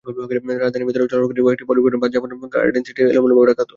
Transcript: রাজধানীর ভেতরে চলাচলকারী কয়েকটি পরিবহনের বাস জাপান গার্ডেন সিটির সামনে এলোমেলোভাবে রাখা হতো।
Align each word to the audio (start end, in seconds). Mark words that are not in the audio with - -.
রাজধানীর 0.61 0.87
ভেতরে 0.87 1.03
চলাচলকারী 1.03 1.41
কয়েকটি 1.45 1.65
পরিবহনের 1.69 1.99
বাস 2.01 2.09
জাপান 2.13 2.31
গার্ডেন 2.55 2.83
সিটির 2.87 3.05
সামনে 3.05 3.13
এলোমেলোভাবে 3.13 3.47
রাখা 3.47 3.61
হতো। 3.61 3.69